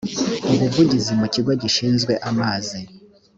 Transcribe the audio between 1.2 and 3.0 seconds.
kigo gishinzwe amazi